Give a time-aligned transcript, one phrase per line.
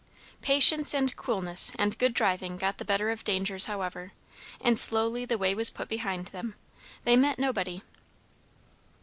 [0.41, 4.13] Patience and coolness and good driving got the better of dangers however,
[4.59, 6.55] and slowly the way was put behind them.
[7.03, 7.83] They met nobody.